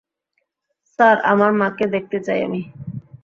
[0.99, 2.61] Sir, আমার মাকে দেখতে চাই আমি।